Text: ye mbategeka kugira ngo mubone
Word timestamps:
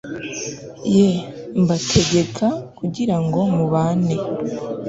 ye 0.95 1.09
mbategeka 1.61 2.47
kugira 2.77 3.15
ngo 3.23 3.39
mubone 3.55 4.13